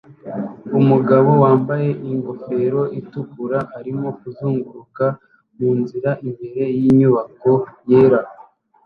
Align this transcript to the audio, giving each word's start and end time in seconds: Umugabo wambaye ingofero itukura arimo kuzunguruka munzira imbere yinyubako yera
Umugabo 0.79 1.29
wambaye 1.43 1.89
ingofero 2.09 2.81
itukura 2.99 3.59
arimo 3.79 4.09
kuzunguruka 4.19 5.05
munzira 5.57 6.11
imbere 6.27 6.63
yinyubako 6.79 7.51
yera 7.89 8.19